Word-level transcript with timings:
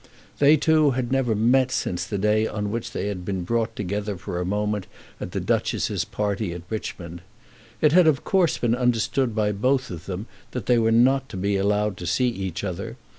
They 0.39 0.57
two 0.57 0.89
had 0.97 1.11
never 1.11 1.35
met 1.35 1.69
since 1.71 2.05
the 2.07 2.17
day 2.17 2.47
on 2.47 2.71
which 2.71 2.91
they 2.91 3.05
had 3.07 3.23
been 3.23 3.43
brought 3.43 3.75
together 3.75 4.17
for 4.17 4.39
a 4.39 4.43
moment 4.45 4.87
at 5.19 5.31
the 5.31 5.39
Duchess's 5.39 6.05
party 6.05 6.53
at 6.53 6.63
Richmond. 6.71 7.21
It 7.81 7.91
had 7.91 8.07
of 8.07 8.23
course 8.23 8.57
been 8.57 8.73
understood 8.73 9.35
by 9.35 9.51
both 9.51 9.91
of 9.91 10.07
them 10.07 10.25
that 10.53 10.65
they 10.65 10.79
were 10.79 10.89
not 10.91 11.29
to 11.29 11.37
be 11.37 11.55
allowed 11.55 11.97
to 11.97 12.07
see 12.07 12.29
each 12.29 12.63
other. 12.63 12.97